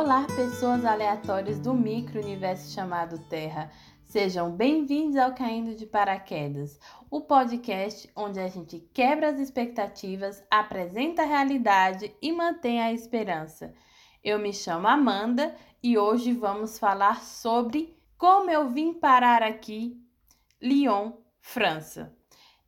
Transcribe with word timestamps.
Olá, 0.00 0.24
pessoas 0.36 0.84
aleatórias 0.84 1.58
do 1.58 1.74
micro-universo 1.74 2.72
chamado 2.72 3.18
Terra. 3.28 3.68
Sejam 4.04 4.52
bem-vindos 4.52 5.16
ao 5.16 5.34
Caindo 5.34 5.74
de 5.74 5.86
Paraquedas, 5.86 6.78
o 7.10 7.22
podcast 7.22 8.08
onde 8.14 8.38
a 8.38 8.46
gente 8.46 8.78
quebra 8.94 9.30
as 9.30 9.40
expectativas, 9.40 10.40
apresenta 10.48 11.22
a 11.22 11.26
realidade 11.26 12.14
e 12.22 12.30
mantém 12.30 12.80
a 12.80 12.92
esperança. 12.92 13.74
Eu 14.22 14.38
me 14.38 14.52
chamo 14.52 14.86
Amanda 14.86 15.52
e 15.82 15.98
hoje 15.98 16.32
vamos 16.32 16.78
falar 16.78 17.20
sobre 17.24 17.92
como 18.16 18.52
eu 18.52 18.68
vim 18.68 18.94
parar 18.94 19.42
aqui, 19.42 20.00
Lyon, 20.62 21.10
França. 21.40 22.16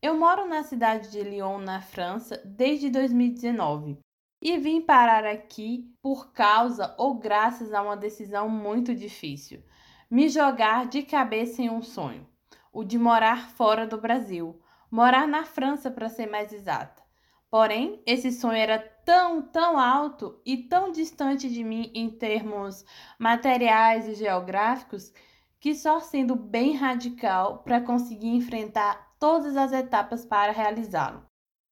Eu 0.00 0.18
moro 0.18 0.48
na 0.48 0.62
cidade 0.62 1.10
de 1.10 1.22
Lyon, 1.22 1.58
na 1.58 1.82
França, 1.82 2.40
desde 2.42 2.88
2019 2.88 3.98
e 4.40 4.56
vim 4.58 4.80
parar 4.80 5.24
aqui 5.24 5.92
por 6.00 6.32
causa 6.32 6.94
ou 6.98 7.14
graças 7.14 7.72
a 7.72 7.82
uma 7.82 7.96
decisão 7.96 8.48
muito 8.48 8.94
difícil: 8.94 9.62
me 10.10 10.28
jogar 10.28 10.86
de 10.86 11.02
cabeça 11.02 11.62
em 11.62 11.70
um 11.70 11.82
sonho, 11.82 12.26
o 12.72 12.84
de 12.84 12.98
morar 12.98 13.50
fora 13.50 13.86
do 13.86 14.00
Brasil, 14.00 14.60
morar 14.90 15.26
na 15.26 15.44
França 15.44 15.90
para 15.90 16.08
ser 16.08 16.26
mais 16.26 16.52
exata. 16.52 17.02
Porém, 17.50 18.02
esse 18.06 18.30
sonho 18.30 18.58
era 18.58 18.78
tão, 18.78 19.40
tão 19.40 19.78
alto 19.78 20.40
e 20.44 20.56
tão 20.56 20.92
distante 20.92 21.48
de 21.48 21.64
mim 21.64 21.90
em 21.94 22.10
termos 22.10 22.84
materiais 23.18 24.06
e 24.06 24.14
geográficos 24.14 25.12
que 25.58 25.74
só 25.74 25.98
sendo 25.98 26.36
bem 26.36 26.76
radical 26.76 27.62
para 27.62 27.80
conseguir 27.80 28.28
enfrentar 28.28 29.14
todas 29.18 29.56
as 29.56 29.72
etapas 29.72 30.24
para 30.24 30.52
realizá-lo. 30.52 31.24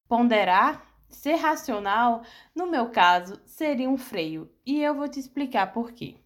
Ponderar 0.08 0.95
Ser 1.08 1.36
racional, 1.36 2.22
no 2.54 2.66
meu 2.66 2.90
caso, 2.90 3.40
seria 3.44 3.88
um 3.88 3.96
freio, 3.96 4.50
e 4.64 4.82
eu 4.82 4.94
vou 4.94 5.08
te 5.08 5.20
explicar 5.20 5.72
por 5.72 5.92
quê. 5.92 6.16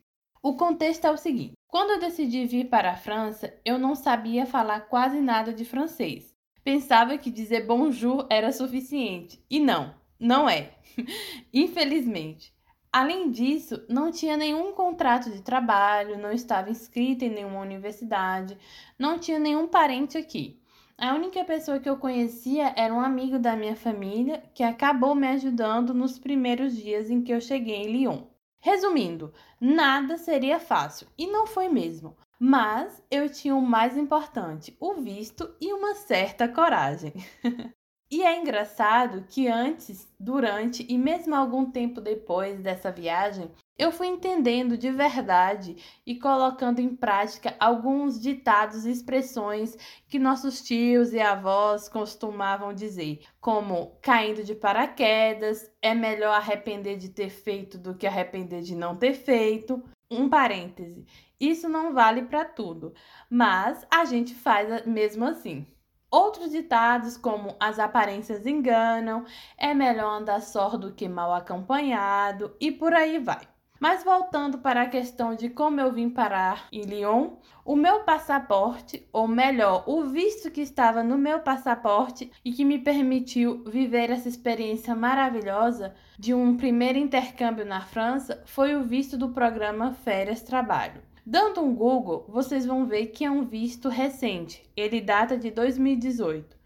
O 0.43 0.57
contexto 0.57 1.07
é 1.07 1.11
o 1.11 1.17
seguinte: 1.17 1.53
quando 1.67 1.91
eu 1.91 2.01
decidi 2.01 2.47
vir 2.47 2.69
para 2.69 2.93
a 2.93 2.97
França, 2.97 3.55
eu 3.65 3.79
não 3.79 3.95
sabia 3.95 4.47
falar 4.47 4.81
quase 4.83 5.21
nada 5.21 5.53
de 5.53 5.65
francês. 5.65 6.35
Pensava 6.65 7.17
que 7.19 7.31
dizer 7.31 7.67
bonjour 7.67 8.27
era 8.31 8.53
suficiente, 8.53 9.45
e 9.51 9.61
não, 9.61 9.95
não 10.19 10.49
é. 10.49 10.73
Infelizmente. 11.53 12.53
Além 12.93 13.31
disso, 13.31 13.85
não 13.89 14.11
tinha 14.11 14.37
nenhum 14.37 14.73
contrato 14.73 15.31
de 15.31 15.43
trabalho, 15.43 16.19
não 16.19 16.33
estava 16.33 16.71
inscrita 16.71 17.25
em 17.25 17.31
nenhuma 17.31 17.61
universidade, 17.61 18.59
não 18.99 19.17
tinha 19.17 19.39
nenhum 19.39 19.69
parente 19.69 20.19
aqui. 20.19 20.60
A 21.01 21.15
única 21.15 21.43
pessoa 21.47 21.81
que 21.81 21.89
eu 21.89 21.97
conhecia 21.97 22.75
era 22.77 22.93
um 22.93 23.01
amigo 23.01 23.39
da 23.39 23.57
minha 23.57 23.75
família 23.75 24.43
que 24.53 24.63
acabou 24.63 25.15
me 25.15 25.27
ajudando 25.29 25.95
nos 25.95 26.19
primeiros 26.19 26.77
dias 26.77 27.09
em 27.09 27.23
que 27.23 27.33
eu 27.33 27.41
cheguei 27.41 27.77
em 27.77 27.91
Lyon. 27.91 28.25
Resumindo, 28.61 29.33
nada 29.59 30.19
seria 30.19 30.61
fácil 30.61 31.09
e 31.17 31.27
não 31.27 31.47
foi 31.47 31.71
mesmo. 31.71 32.19
Mas 32.39 33.03
eu 33.11 33.31
tinha 33.31 33.57
o 33.57 33.63
mais 33.63 33.97
importante, 33.97 34.77
o 34.79 34.93
visto 34.97 35.57
e 35.59 35.73
uma 35.73 35.95
certa 35.95 36.47
coragem. 36.47 37.15
E 38.11 38.25
é 38.25 38.37
engraçado 38.41 39.25
que 39.29 39.47
antes, 39.47 40.13
durante 40.19 40.85
e 40.89 40.99
mesmo 40.99 41.33
algum 41.33 41.71
tempo 41.71 42.01
depois 42.01 42.61
dessa 42.61 42.91
viagem, 42.91 43.53
eu 43.79 43.93
fui 43.93 44.09
entendendo 44.09 44.77
de 44.77 44.91
verdade 44.91 45.77
e 46.05 46.17
colocando 46.17 46.81
em 46.81 46.97
prática 46.97 47.55
alguns 47.61 48.21
ditados 48.21 48.85
e 48.85 48.91
expressões 48.91 49.77
que 50.09 50.19
nossos 50.19 50.61
tios 50.61 51.13
e 51.13 51.21
avós 51.21 51.89
costumavam 51.89 52.75
dizer, 52.75 53.21
como 53.41 53.97
caindo 54.03 54.43
de 54.43 54.57
paraquedas, 54.57 55.71
é 55.81 55.95
melhor 55.95 56.35
arrepender 56.35 56.97
de 56.97 57.11
ter 57.11 57.31
feito 57.31 57.79
do 57.79 57.95
que 57.95 58.09
arrepender 58.09 58.63
de 58.63 58.75
não 58.75 58.97
ter 58.97 59.15
feito. 59.15 59.81
Um 60.11 60.29
parêntese, 60.29 61.07
isso 61.39 61.69
não 61.69 61.95
vale 61.95 62.23
para 62.23 62.45
tudo, 62.45 62.93
mas 63.31 63.87
a 63.89 64.05
gente 64.05 64.35
faz 64.35 64.85
mesmo 64.85 65.25
assim. 65.25 65.65
Outros 66.11 66.51
ditados, 66.51 67.17
como 67.17 67.55
as 67.61 67.79
aparências 67.79 68.45
enganam, 68.45 69.25
é 69.57 69.73
melhor 69.73 70.21
andar 70.21 70.43
só 70.43 70.71
do 70.71 70.93
que 70.93 71.09
mal 71.09 71.33
acompanhado 71.33 72.57
e 72.61 72.73
por 72.73 72.93
aí 72.93 73.19
vai. 73.19 73.47
Mas 73.81 74.05
voltando 74.05 74.59
para 74.59 74.83
a 74.83 74.89
questão 74.89 75.35
de 75.35 75.49
como 75.49 75.81
eu 75.81 75.91
vim 75.91 76.11
parar 76.11 76.67
em 76.71 76.83
Lyon, 76.83 77.37
o 77.65 77.75
meu 77.75 78.01
passaporte, 78.01 79.09
ou 79.11 79.27
melhor, 79.27 79.85
o 79.87 80.05
visto 80.05 80.51
que 80.51 80.61
estava 80.61 81.03
no 81.03 81.17
meu 81.17 81.41
passaporte 81.41 82.31
e 82.45 82.53
que 82.53 82.65
me 82.65 82.79
permitiu 82.79 83.65
viver 83.65 84.11
essa 84.11 84.29
experiência 84.29 84.95
maravilhosa 84.95 85.95
de 86.19 86.35
um 86.35 86.57
primeiro 86.59 86.99
intercâmbio 86.99 87.65
na 87.65 87.81
França, 87.81 88.43
foi 88.45 88.75
o 88.75 88.83
visto 88.83 89.17
do 89.17 89.31
programa 89.31 89.95
Férias 89.95 90.43
Trabalho. 90.43 91.10
Dando 91.25 91.61
um 91.61 91.75
Google, 91.75 92.25
vocês 92.29 92.65
vão 92.65 92.87
ver 92.87 93.09
que 93.09 93.25
é 93.25 93.31
um 93.31 93.45
visto 93.45 93.89
recente, 93.91 94.63
ele 94.75 95.03
data 95.03 95.37
de 95.37 95.51
2018. 95.51 96.59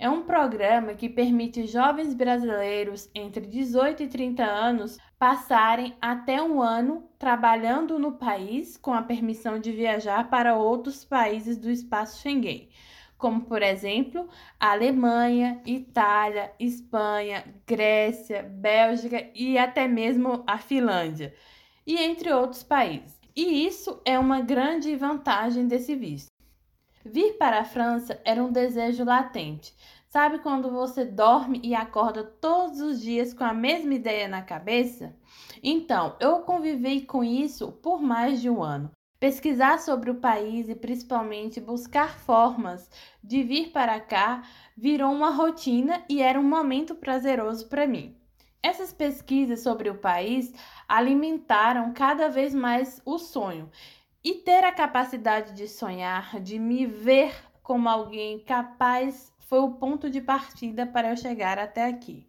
É 0.00 0.08
um 0.08 0.22
programa 0.22 0.94
que 0.94 1.08
permite 1.08 1.66
jovens 1.66 2.12
brasileiros 2.12 3.08
entre 3.14 3.46
18 3.46 4.02
e 4.02 4.08
30 4.08 4.42
anos 4.42 4.98
passarem 5.18 5.94
até 6.00 6.42
um 6.42 6.60
ano 6.60 7.08
trabalhando 7.18 7.98
no 7.98 8.12
país 8.12 8.76
com 8.76 8.92
a 8.92 9.02
permissão 9.02 9.60
de 9.60 9.70
viajar 9.70 10.28
para 10.28 10.56
outros 10.56 11.04
países 11.04 11.56
do 11.56 11.70
espaço 11.70 12.20
Schengen, 12.20 12.68
como 13.16 13.42
por 13.42 13.62
exemplo 13.62 14.28
Alemanha, 14.58 15.60
Itália, 15.66 16.50
Espanha, 16.58 17.44
Grécia, 17.66 18.42
Bélgica 18.42 19.30
e 19.34 19.56
até 19.56 19.86
mesmo 19.86 20.42
a 20.46 20.58
Finlândia, 20.58 21.32
e 21.86 21.96
entre 21.96 22.32
outros 22.32 22.62
países. 22.62 23.19
E 23.42 23.66
isso 23.66 24.02
é 24.04 24.18
uma 24.18 24.42
grande 24.42 24.94
vantagem 24.96 25.66
desse 25.66 25.96
visto. 25.96 26.28
Vir 27.02 27.38
para 27.38 27.60
a 27.60 27.64
França 27.64 28.20
era 28.22 28.44
um 28.44 28.52
desejo 28.52 29.02
latente. 29.02 29.74
Sabe 30.10 30.40
quando 30.40 30.70
você 30.70 31.06
dorme 31.06 31.58
e 31.64 31.74
acorda 31.74 32.22
todos 32.22 32.82
os 32.82 33.00
dias 33.00 33.32
com 33.32 33.42
a 33.42 33.54
mesma 33.54 33.94
ideia 33.94 34.28
na 34.28 34.42
cabeça? 34.42 35.16
Então, 35.62 36.16
eu 36.20 36.40
convivei 36.40 37.06
com 37.06 37.24
isso 37.24 37.72
por 37.72 38.02
mais 38.02 38.42
de 38.42 38.50
um 38.50 38.62
ano. 38.62 38.90
Pesquisar 39.18 39.78
sobre 39.78 40.10
o 40.10 40.20
país 40.20 40.68
e 40.68 40.74
principalmente 40.74 41.62
buscar 41.62 42.18
formas 42.18 42.90
de 43.24 43.42
vir 43.42 43.72
para 43.72 43.98
cá 44.00 44.42
virou 44.76 45.10
uma 45.10 45.30
rotina 45.30 46.04
e 46.10 46.20
era 46.20 46.38
um 46.38 46.46
momento 46.46 46.94
prazeroso 46.94 47.70
para 47.70 47.86
mim. 47.86 48.19
Essas 48.62 48.92
pesquisas 48.92 49.60
sobre 49.60 49.88
o 49.88 49.98
país 49.98 50.52
alimentaram 50.86 51.92
cada 51.94 52.28
vez 52.28 52.54
mais 52.54 53.00
o 53.06 53.18
sonho 53.18 53.70
e 54.22 54.34
ter 54.34 54.64
a 54.64 54.72
capacidade 54.72 55.54
de 55.54 55.66
sonhar, 55.66 56.38
de 56.40 56.58
me 56.58 56.86
ver 56.86 57.34
como 57.62 57.88
alguém 57.88 58.38
capaz, 58.40 59.32
foi 59.38 59.60
o 59.60 59.72
ponto 59.72 60.10
de 60.10 60.20
partida 60.20 60.86
para 60.86 61.10
eu 61.10 61.16
chegar 61.16 61.58
até 61.58 61.86
aqui. 61.86 62.26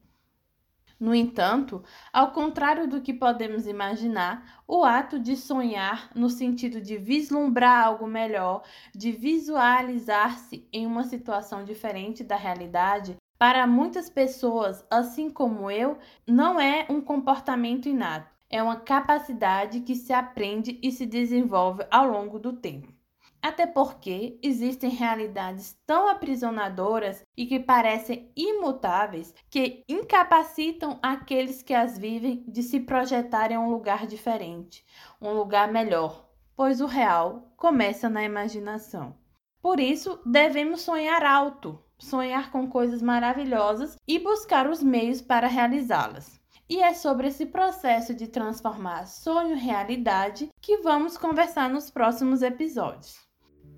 No 1.02 1.16
entanto, 1.16 1.84
ao 2.14 2.32
contrário 2.32 2.88
do 2.88 3.02
que 3.02 3.12
podemos 3.12 3.66
imaginar, 3.66 4.62
o 4.68 4.84
ato 4.84 5.18
de 5.18 5.36
sonhar, 5.36 6.12
no 6.16 6.30
sentido 6.30 6.80
de 6.80 6.96
vislumbrar 6.96 7.88
algo 7.88 8.06
melhor, 8.06 8.64
de 8.94 9.12
visualizar-se 9.12 10.70
em 10.72 10.86
uma 10.86 11.04
situação 11.04 11.66
diferente 11.66 12.24
da 12.24 12.36
realidade, 12.36 13.18
para 13.42 13.66
muitas 13.66 14.08
pessoas, 14.08 14.86
assim 14.88 15.28
como 15.28 15.72
eu, 15.72 15.98
não 16.28 16.60
é 16.62 16.86
um 16.88 17.02
comportamento 17.02 17.90
inato, 17.90 18.30
é 18.48 18.62
uma 18.62 18.76
capacidade 18.76 19.80
que 19.80 19.96
se 19.96 20.14
aprende 20.14 20.78
e 20.80 20.92
se 20.92 21.08
desenvolve 21.08 21.84
ao 21.90 22.06
longo 22.06 22.38
do 22.38 22.54
tempo. 22.54 22.94
Até 23.42 23.66
porque 23.66 24.38
existem 24.44 24.92
realidades 24.92 25.76
tão 25.88 26.08
aprisionadoras 26.08 27.26
e 27.36 27.48
que 27.48 27.60
parecem 27.60 28.32
imutáveis 28.36 29.34
que 29.50 29.84
incapacitam 29.90 31.00
aqueles 31.02 31.64
que 31.64 31.74
as 31.74 31.98
vivem 31.98 32.44
de 32.48 32.62
se 32.62 32.80
projetarem 32.80 33.58
a 33.58 33.60
um 33.60 33.72
lugar 33.72 34.06
diferente, 34.06 34.86
um 35.20 35.34
lugar 35.34 35.72
melhor, 35.72 36.30
pois 36.56 36.80
o 36.80 36.86
real 36.86 37.52
começa 37.58 38.08
na 38.08 38.24
imaginação. 38.24 39.16
Por 39.60 39.80
isso, 39.80 40.20
devemos 40.26 40.82
sonhar 40.82 41.24
alto, 41.24 41.84
sonhar 42.02 42.52
com 42.52 42.68
coisas 42.68 43.02
maravilhosas 43.02 43.96
e 44.08 44.20
buscar 44.20 44.70
os 44.70 44.82
meios 44.84 45.22
para 45.22 45.48
realizá-las. 45.48 46.42
E 46.70 46.82
é 46.82 46.94
sobre 46.94 47.28
esse 47.28 47.46
processo 47.46 48.14
de 48.14 48.28
transformar 48.28 49.06
sonho 49.06 49.56
em 49.56 49.60
realidade 49.60 50.50
que 50.62 50.78
vamos 50.78 51.18
conversar 51.18 51.70
nos 51.70 51.90
próximos 51.90 52.42
episódios. 52.42 53.20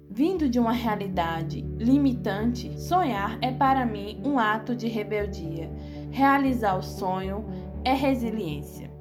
Vindo 0.09 0.47
de 0.47 0.59
uma 0.59 0.71
realidade 0.71 1.61
limitante, 1.77 2.79
sonhar 2.79 3.39
é 3.41 3.51
para 3.51 3.85
mim 3.85 4.21
um 4.23 4.37
ato 4.37 4.75
de 4.75 4.87
rebeldia. 4.87 5.71
Realizar 6.11 6.77
o 6.77 6.83
sonho 6.83 7.45
é 7.83 7.93
resiliência. 7.93 8.91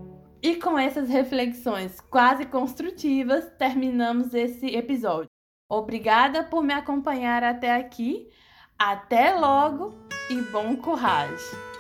E 0.42 0.56
com 0.56 0.78
essas 0.78 1.08
reflexões 1.08 2.00
quase 2.00 2.46
construtivas, 2.46 3.44
terminamos 3.58 4.32
esse 4.32 4.66
episódio. 4.74 5.28
Obrigada 5.69 6.42
por 6.42 6.64
me 6.64 6.72
acompanhar 6.72 7.44
até 7.44 7.74
aqui. 7.74 8.28
Até 8.84 9.32
logo 9.32 9.94
e 10.29 10.43
bom 10.50 10.75
coragem! 10.75 11.71